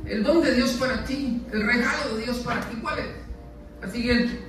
[0.06, 3.08] El don de Dios para ti, el regalo de Dios para ti, ¿cuál es?
[3.82, 4.42] La siguiente.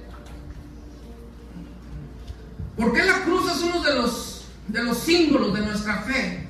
[2.76, 6.47] ¿Por qué la cruz es uno de los, de los símbolos de nuestra fe?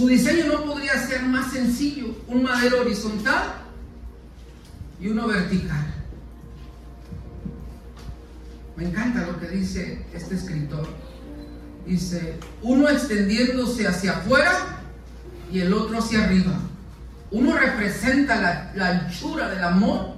[0.00, 3.52] Su diseño no podría ser más sencillo, un madero horizontal
[4.98, 5.84] y uno vertical.
[8.76, 10.88] Me encanta lo que dice este escritor.
[11.84, 14.80] Dice, uno extendiéndose hacia afuera
[15.52, 16.58] y el otro hacia arriba.
[17.30, 20.14] Uno representa la, la anchura del amor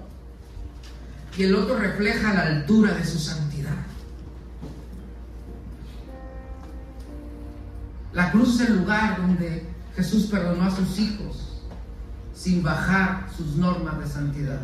[1.36, 3.74] y el otro refleja la altura de su santidad.
[8.12, 11.52] La cruz es el lugar donde Jesús perdonó a sus hijos
[12.34, 14.60] sin bajar sus normas de santidad.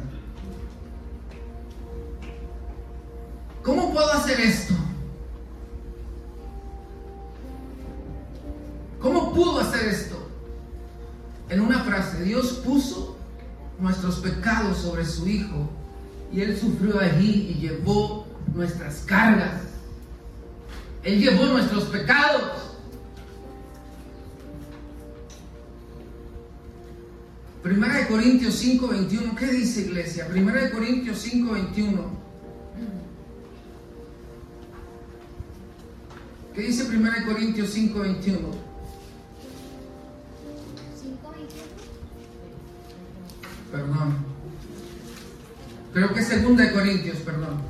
[3.63, 4.75] ¿Cómo puedo hacer esto?
[9.01, 10.29] ¿Cómo pudo hacer esto?
[11.49, 13.17] En una frase, Dios puso
[13.79, 15.69] nuestros pecados sobre su Hijo
[16.33, 19.61] y Él sufrió allí y llevó nuestras cargas.
[21.05, 22.68] Él llevó nuestros pecados.
[27.63, 29.35] Primera de Corintios 5, 21.
[29.35, 30.29] ¿Qué dice iglesia?
[30.29, 32.19] Primera de Corintios 5, 21.
[36.55, 38.39] ¿Qué dice Primera de Corintios 5, 21?
[38.39, 38.49] 5.21.
[43.71, 44.17] Perdón.
[45.93, 47.61] Creo que es segunda de Corintios, perdón.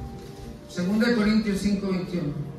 [0.69, 2.58] Segunda de Corintios 5, 21.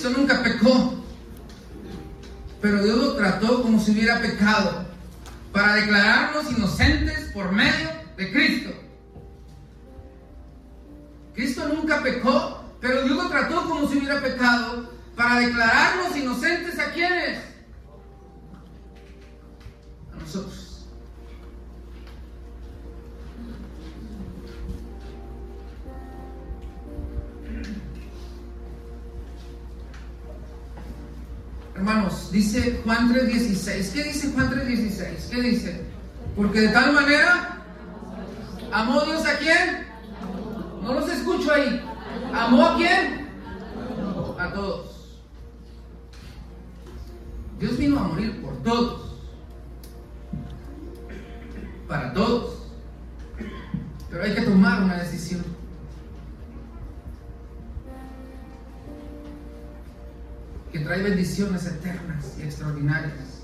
[0.00, 0.94] Cristo nunca pecó,
[2.62, 4.86] pero Dios lo trató como si hubiera pecado,
[5.52, 8.70] para declararnos inocentes por medio de Cristo.
[11.34, 16.92] Cristo nunca pecó, pero Dios lo trató como si hubiera pecado, para declararnos inocentes a
[16.92, 17.38] quienes?
[32.30, 33.90] Dice Juan 3:16.
[33.92, 35.28] ¿Qué dice Juan 3:16?
[35.30, 35.84] ¿Qué dice?
[36.36, 37.62] Porque de tal manera
[38.72, 39.86] amó Dios a quién?
[40.82, 41.82] No los escucho ahí.
[42.32, 43.28] ¿Amó a quién?
[44.38, 45.20] A todos.
[47.58, 49.18] Dios vino a morir por todos.
[51.86, 52.62] Para todos.
[54.08, 55.44] Pero hay que tomar una decisión.
[60.72, 63.42] Que trae bendiciones eternas y extraordinarias.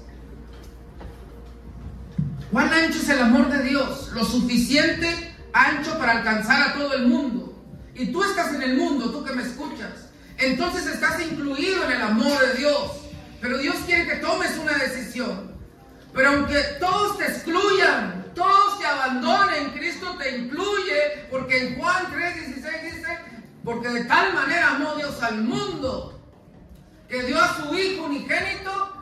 [2.53, 4.11] ¿Cuán ancho es el amor de Dios?
[4.15, 7.53] Lo suficiente ancho para alcanzar a todo el mundo.
[7.95, 10.11] Y tú estás en el mundo, tú que me escuchas.
[10.39, 12.93] Entonces estás incluido en el amor de Dios.
[13.41, 15.53] Pero Dios quiere que tomes una decisión.
[16.15, 22.83] Pero aunque todos te excluyan, todos te abandonen, Cristo te incluye, porque en Juan 3:16
[22.83, 23.19] dice,
[23.65, 26.16] porque de tal manera amó Dios al mundo,
[27.09, 28.93] que dio a su Hijo unigénito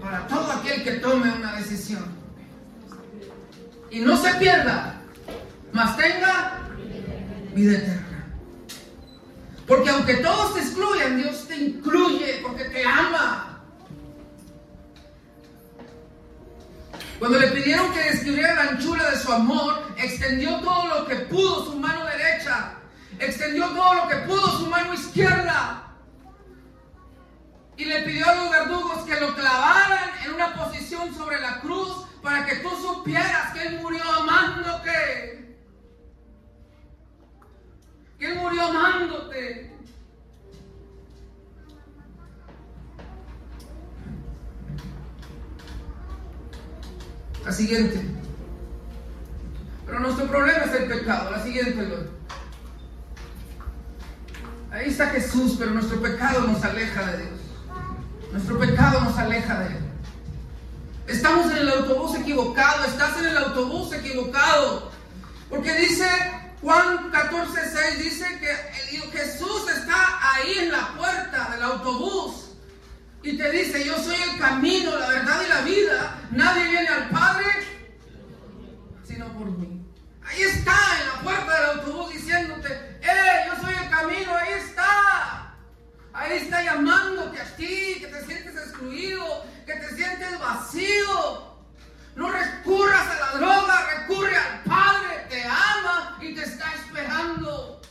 [0.00, 2.04] para todo aquel que tome una decisión.
[3.90, 5.00] Y no se pierda,
[5.72, 6.68] mas tenga
[7.54, 8.26] vida eterna.
[9.66, 13.62] Porque aunque todos te excluyan, Dios te incluye porque te ama.
[17.18, 21.64] Cuando le pidieron que describiera la anchura de su amor, extendió todo lo que pudo
[21.64, 22.74] su mano derecha,
[23.18, 25.93] extendió todo lo que pudo su mano izquierda.
[27.76, 32.06] Y le pidió a los verdugos que lo clavaran en una posición sobre la cruz
[32.22, 35.58] para que tú supieras que Él murió amándote.
[38.18, 39.74] Que Él murió amándote.
[47.44, 48.00] La siguiente.
[49.84, 51.30] Pero nuestro problema es el pecado.
[51.30, 51.86] La siguiente,
[54.70, 57.33] Ahí está Jesús, pero nuestro pecado nos aleja de Dios.
[58.34, 59.84] Nuestro pecado nos aleja de Él.
[61.06, 64.90] Estamos en el autobús equivocado, estás en el autobús equivocado.
[65.48, 66.04] Porque dice
[66.60, 67.60] Juan 14,
[67.94, 72.56] 6, dice que Jesús está ahí en la puerta del autobús
[73.22, 76.18] y te dice, yo soy el camino, la verdad y la vida.
[76.32, 77.44] Nadie viene al Padre
[79.06, 79.80] sino por mí.
[80.24, 84.34] Ahí está en la puerta del autobús diciéndote, ¡eh, yo soy el camino!
[84.34, 84.73] Ahí está.
[86.24, 91.54] Ahí está llamándote a ti, que te sientes excluido, que te sientes vacío.
[92.16, 97.82] No recurras a la droga, recurre al Padre, te ama y te está esperando.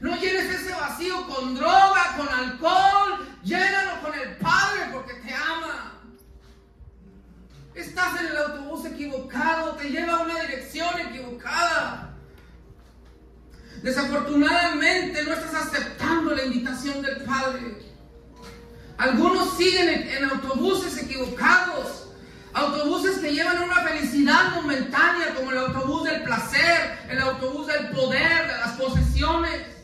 [0.00, 3.28] No llenes ese vacío con droga, con alcohol.
[3.42, 6.00] Llénalo con el Padre porque te ama.
[7.74, 12.13] Estás en el autobús equivocado, te lleva a una dirección equivocada.
[13.82, 17.76] Desafortunadamente no estás aceptando la invitación del Padre.
[18.96, 22.08] Algunos siguen en autobuses equivocados.
[22.52, 28.46] Autobuses que llevan una felicidad momentánea como el autobús del placer, el autobús del poder,
[28.46, 29.74] de las posesiones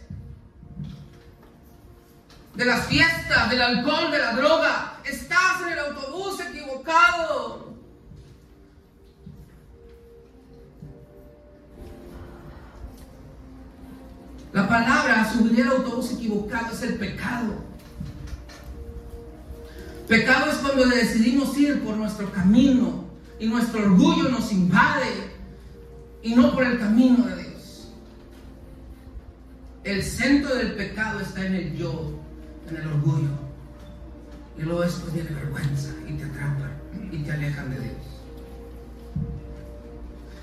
[2.60, 4.98] de las fiestas, del alcohol, de la droga.
[5.04, 7.69] Estás en el autobús equivocado.
[14.52, 17.54] La palabra subir al autobús equivocado es el pecado.
[20.08, 23.04] Pecado es cuando decidimos ir por nuestro camino
[23.38, 25.30] y nuestro orgullo nos invade
[26.22, 27.92] y no por el camino de Dios.
[29.84, 32.20] El centro del pecado está en el yo,
[32.68, 33.28] en el orgullo.
[34.58, 36.72] Y luego después viene vergüenza y te atrapan
[37.12, 38.19] y te alejan de Dios.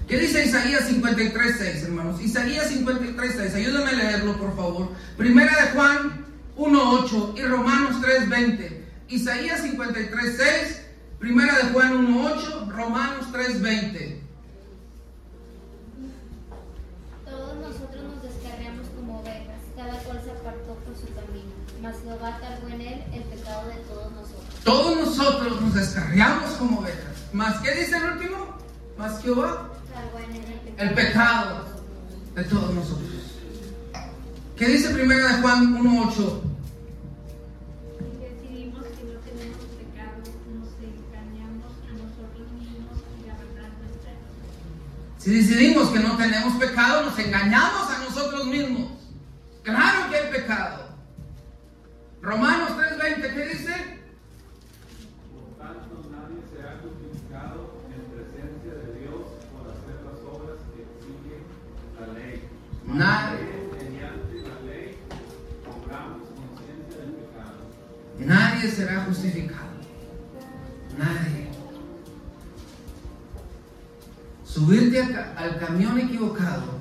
[0.08, 2.22] ¿Qué dice Isaías 53.6, hermanos?
[2.22, 4.89] Isaías 53.6, ayúdame a leerlo, por favor.
[5.18, 8.82] Primera de Juan 1.8 y Romanos 3.20.
[9.10, 10.82] Isaías 53.6,
[11.20, 14.28] Primera de Juan 1.8, Romanos 3.20.
[22.08, 24.64] Jehová cargó en él el pecado de todos nosotros.
[24.64, 27.16] Todos nosotros nos descarriamos como ovejas.
[27.34, 28.58] ¿Más qué dice el último?
[28.97, 29.70] ¿Más Jehová?
[30.77, 31.65] El pecado,
[32.35, 33.09] de todos nosotros.
[34.55, 36.41] ¿Qué dice primera de Juan 1.8?
[38.19, 40.17] Decidimos que no tenemos pecado,
[40.53, 44.11] nos engañamos a nosotros mismos y la verdad no está
[45.19, 48.91] Si decidimos que no tenemos pecado, nos engañamos a nosotros mismos.
[49.63, 50.87] Claro que hay pecado.
[52.21, 53.73] Romanos 3:20, ¿qué dice?
[55.33, 59.21] Por tanto, nadie será justificado en presencia de Dios
[59.51, 61.35] por hacer las obras que exige
[61.99, 62.35] la ley.
[62.37, 62.37] Nadie.
[62.37, 62.76] Mediante la ley, cobramos conciencia del pecado.
[62.88, 63.57] Nadie
[68.27, 69.67] nadie será justificado.
[70.97, 71.47] Nadie.
[74.43, 75.01] Subirte
[75.35, 76.77] al camión equivocado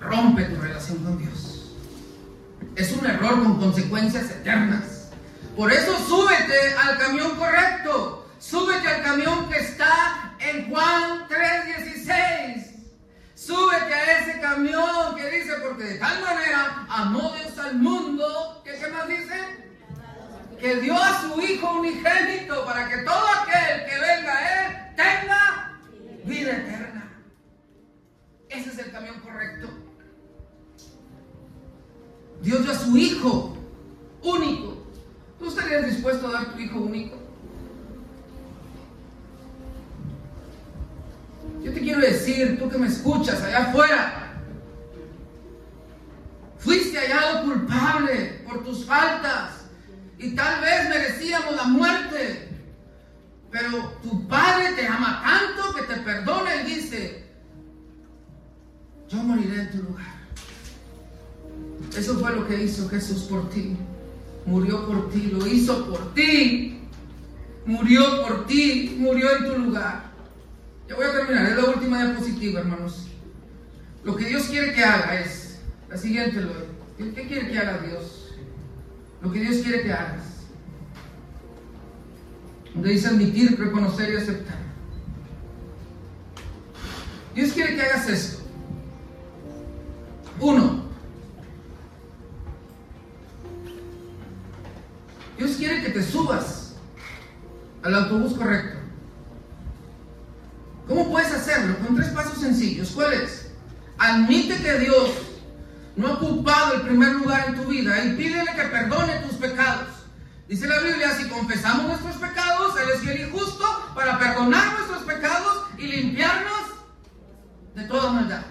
[0.00, 1.72] rompe tu relación con Dios.
[2.74, 5.10] Es un error con consecuencias eternas.
[5.56, 8.26] Por eso súbete al camión correcto.
[8.38, 12.74] Súbete al camión que está en Juan 3:16.
[13.34, 18.78] Súbete a ese camión que dice, porque de tal manera amó Dios al mundo, que
[18.78, 19.34] qué más dice?
[20.58, 23.26] Que dio a su Hijo unigénito para que todo
[63.48, 63.76] ti.
[64.44, 66.78] Murió por ti, lo hizo por ti.
[67.64, 70.12] Murió por ti, murió en tu lugar.
[70.88, 73.08] Ya voy a terminar, es la última diapositiva, hermanos.
[74.04, 75.58] Lo que Dios quiere que haga es
[75.88, 76.66] la siguiente, Lord.
[76.96, 78.32] ¿Qué quiere que haga Dios?
[79.20, 80.22] Lo que Dios quiere que hagas.
[82.72, 84.58] Donde dice admitir, reconocer y aceptar.
[87.34, 88.42] Dios quiere que hagas esto.
[90.40, 90.75] Uno.
[96.02, 96.74] Subas
[97.82, 98.78] al autobús correcto.
[100.88, 101.76] ¿Cómo puedes hacerlo?
[101.78, 102.90] Con tres pasos sencillos.
[102.90, 103.50] ¿Cuáles?
[103.98, 105.10] Admite que Dios
[105.96, 109.88] no ha ocupado el primer lugar en tu vida y pídele que perdone tus pecados.
[110.48, 115.02] Dice la Biblia, si confesamos nuestros pecados, Él es fiel y justo para perdonar nuestros
[115.02, 116.60] pecados y limpiarnos
[117.74, 118.42] de toda maldad.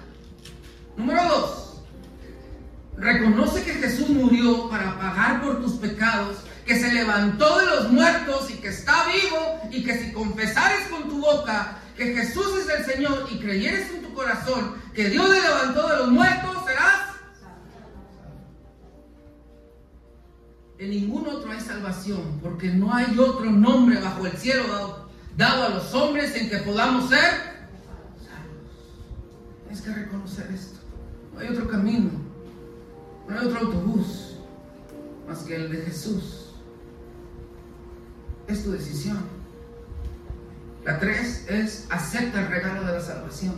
[0.97, 1.81] Número dos,
[2.97, 8.49] reconoce que Jesús murió para pagar por tus pecados, que se levantó de los muertos
[8.49, 12.85] y que está vivo y que si confesares con tu boca que Jesús es el
[12.85, 17.15] Señor y creyeres en tu corazón que Dios le levantó de los muertos, serás.
[20.77, 25.07] En ningún otro hay salvación, porque no hay otro nombre bajo el cielo
[25.37, 27.55] dado, a los hombres en que podamos ser.
[29.63, 30.79] Tienes que reconocer esto.
[31.33, 32.09] No hay otro camino,
[33.27, 34.35] no hay otro autobús
[35.27, 36.44] más que el de Jesús.
[38.47, 39.25] Es tu decisión.
[40.83, 43.55] La tres es acepta el regalo de la salvación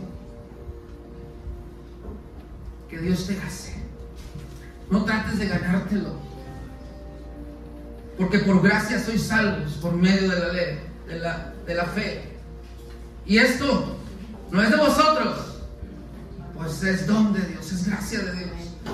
[2.88, 3.74] que Dios te hace.
[4.90, 6.18] No trates de ganártelo.
[8.16, 12.36] Porque por gracia sois salvos por medio de la ley, de la, de la fe.
[13.26, 13.96] Y esto
[14.50, 15.62] no es de vosotros,
[16.56, 18.50] pues es don de Dios, es gracia de Dios.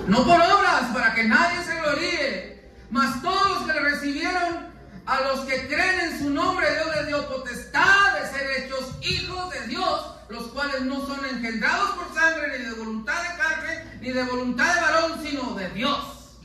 [0.09, 4.74] No por obras, para que nadie se gloríe, mas todos los que le recibieron,
[5.07, 9.50] a los que creen en su nombre, Dios les dio potestad de ser hechos hijos
[9.50, 14.11] de Dios, los cuales no son engendrados por sangre, ni de voluntad de carne, ni
[14.11, 16.38] de voluntad de varón, sino de Dios.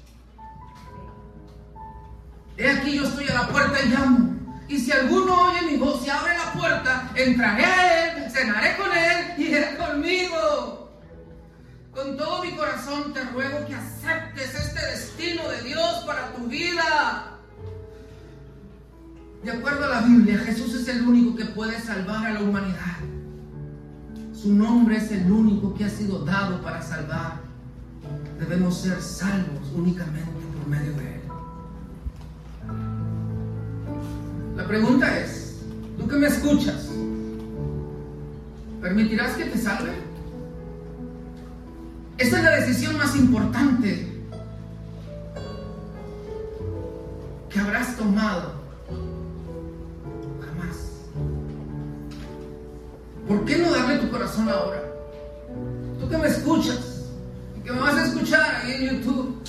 [2.58, 4.36] He aquí yo estoy a la puerta y llamo.
[4.68, 8.92] Y si alguno oye mi voz y abre la puerta, entraré a él, cenaré con
[8.96, 10.92] él y él conmigo.
[11.94, 17.29] Con todo mi corazón te ruego que aceptes este destino de Dios para tu vida.
[19.44, 22.98] De acuerdo a la Biblia, Jesús es el único que puede salvar a la humanidad.
[24.34, 27.40] Su nombre es el único que ha sido dado para salvar.
[28.38, 31.22] Debemos ser salvos únicamente por medio de Él.
[34.58, 35.62] La pregunta es,
[35.98, 36.90] tú que me escuchas,
[38.82, 39.94] ¿permitirás que te salve?
[42.18, 44.22] Esta es la decisión más importante
[47.50, 48.59] que habrás tomado
[53.30, 54.82] ¿Por qué no darle tu corazón ahora?
[56.00, 57.06] Tú que me escuchas
[57.56, 59.44] y que me vas a escuchar ahí en YouTube,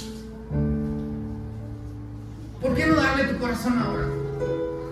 [2.60, 4.06] ¿por qué no darle tu corazón ahora?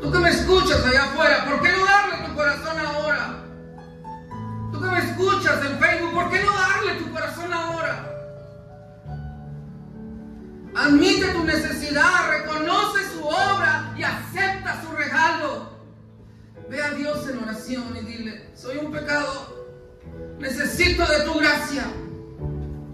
[0.00, 3.44] Tú que me escuchas allá afuera, ¿por qué no darle tu corazón ahora?
[4.72, 8.10] Tú que me escuchas en Facebook, ¿por qué no darle tu corazón ahora?
[10.74, 15.77] Admite tu necesidad, reconoce su obra y acepta su regalo.
[16.68, 19.66] Ve a Dios en oración y dile, soy un pecador,
[20.38, 21.84] necesito de tu gracia.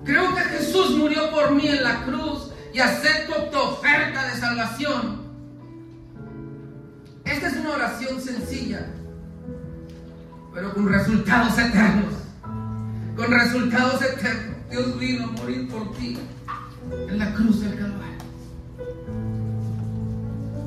[0.04, 5.24] Creo que Jesús murió por mí en la cruz y acepto tu oferta de salvación.
[7.24, 8.86] Esta es una oración sencilla,
[10.52, 12.14] pero con resultados eternos.
[13.16, 14.54] Con resultados eternos.
[14.70, 16.18] Dios vino a morir por ti
[17.08, 18.18] en la cruz del Calvario.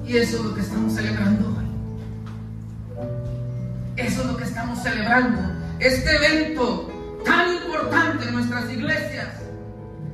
[0.05, 1.56] Y eso es lo que estamos celebrando.
[4.17, 5.39] Es lo que estamos celebrando.
[5.79, 6.91] Este evento
[7.23, 9.27] tan importante en nuestras iglesias.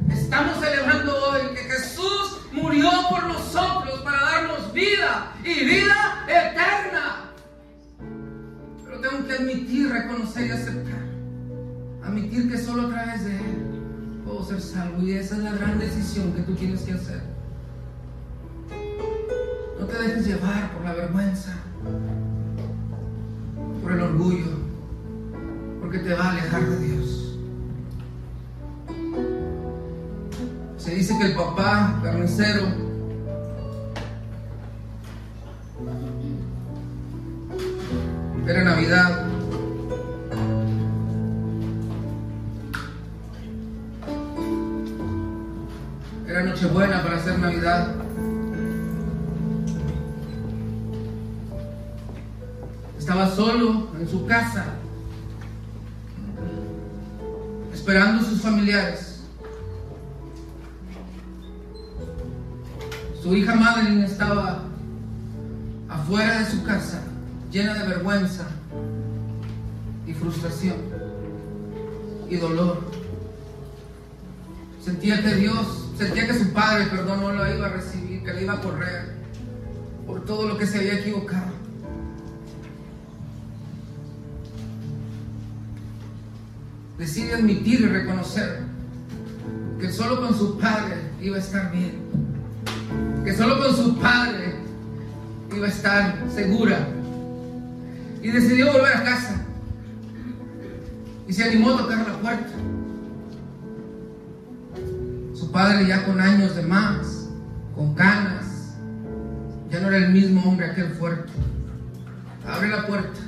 [0.10, 7.32] Estamos celebrando hoy que Jesús murió por nosotros para darnos vida y vida eterna.
[8.84, 11.04] Pero tengo que admitir, reconocer y aceptar.
[12.04, 15.02] Admitir que solo a través de Él puedo ser salvo.
[15.02, 17.22] Y esa es la gran decisión que tú tienes que hacer.
[19.80, 21.56] No te dejes llevar por la vergüenza,
[23.84, 24.52] por el orgullo,
[25.82, 27.38] porque te va a alejar de Dios.
[30.78, 32.64] Se dice que el papá carnicero
[38.48, 39.28] era Navidad.
[46.28, 47.93] Era Nochebuena para hacer Navidad.
[53.36, 54.66] Solo en su casa,
[57.74, 59.22] esperando a sus familiares.
[63.22, 64.64] Su hija Madeline estaba
[65.90, 67.02] afuera de su casa,
[67.52, 68.48] llena de vergüenza
[70.06, 70.76] y frustración
[72.30, 72.82] y dolor.
[74.84, 78.44] Sentía que Dios, sentía que su padre, perdón, no la iba a recibir, que le
[78.44, 79.14] iba a correr
[80.06, 81.63] por todo lo que se había equivocado.
[86.98, 88.60] Decide admitir y reconocer
[89.80, 91.96] que solo con su padre iba a estar bien,
[93.26, 94.56] que solo con su padre
[95.56, 96.88] iba a estar segura.
[98.22, 99.46] Y decidió volver a casa.
[101.28, 102.54] Y se animó a tocar la puerta.
[105.34, 107.28] Su padre ya con años de más,
[107.76, 108.76] con ganas,
[109.70, 111.32] ya no era el mismo hombre aquel fuerte.
[112.48, 113.20] Abre la puerta.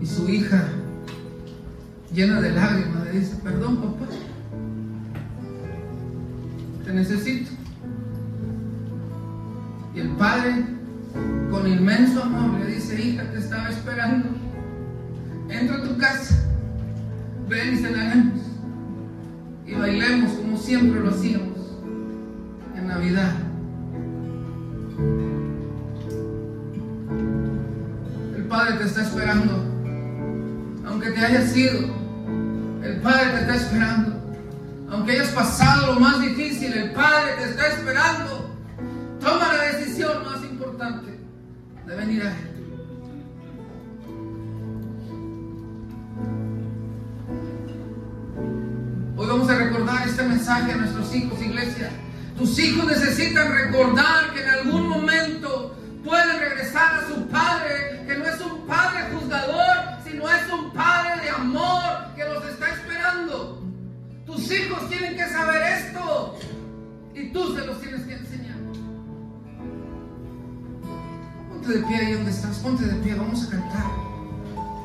[0.00, 0.68] Y su hija,
[2.12, 4.06] llena de lágrimas, le dice, perdón papá,
[6.84, 7.50] te necesito.
[9.94, 10.64] Y el padre,
[11.50, 14.28] con inmenso amor, le dice, hija, te estaba esperando.
[15.48, 16.44] Entra a tu casa,
[17.48, 18.40] ven y cenaremos.
[19.66, 21.47] Y bailemos como siempre lo hacíamos
[31.28, 31.94] Aunque te hayas ido,
[32.82, 34.12] el Padre te está esperando.
[34.90, 38.56] Aunque hayas pasado lo más difícil, el Padre te está esperando.
[39.20, 41.18] Toma la decisión más importante
[41.86, 42.48] de venir a Él.
[49.16, 51.90] Hoy vamos a recordar este mensaje a nuestros hijos, iglesia.
[52.38, 54.77] Tus hijos necesitan recordar que en algún
[64.48, 66.38] Tus hijos tienen que saber esto
[67.14, 68.56] y tú se los tienes que enseñar.
[71.50, 73.90] Ponte de pie ahí donde estás, ponte de pie, vamos a cantar.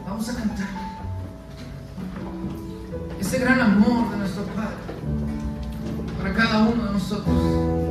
[0.05, 0.67] Vamos a cantar.
[3.21, 4.75] Ese gran amor de nuestro Padre
[6.17, 7.82] para cada uno de nosotros.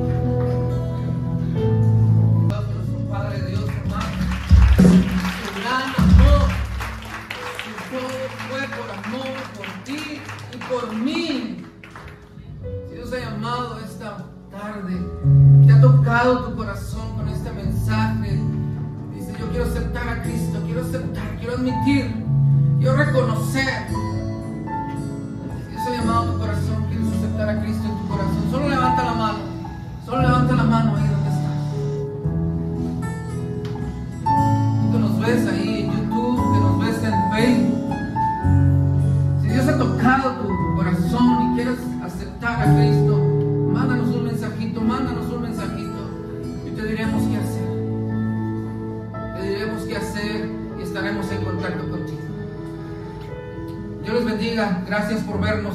[55.13, 55.75] Gracias por vernos.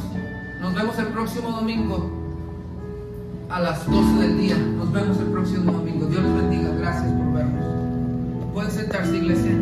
[0.62, 2.10] Nos vemos el próximo domingo
[3.52, 4.58] a las 12 del día.
[4.58, 6.08] Nos vemos el próximo domingo.
[6.08, 7.66] Dios les bendiga, gracias por vernos.
[8.54, 9.57] Pueden sentarse, iglesia.